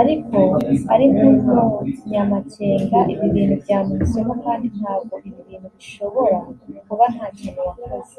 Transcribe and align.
Ariko 0.00 0.36
ari 0.92 1.04
nk’umunyamacyenga 1.12 2.98
ibi 3.12 3.26
bintu 3.34 3.54
byamuha 3.62 4.02
isomo 4.06 4.32
kandi 4.44 4.66
ntago 4.76 5.14
ibi 5.28 5.40
bintu 5.48 5.68
bishobora 5.74 6.38
kuba 6.86 7.04
ntakintu 7.14 7.60
wakoze 7.68 8.18